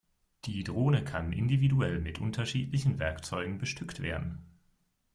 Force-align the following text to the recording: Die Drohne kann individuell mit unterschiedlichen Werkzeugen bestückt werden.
Die 0.45 0.63
Drohne 0.63 1.03
kann 1.03 1.31
individuell 1.31 1.99
mit 1.99 2.19
unterschiedlichen 2.19 2.97
Werkzeugen 2.97 3.59
bestückt 3.59 4.01
werden. 4.01 4.39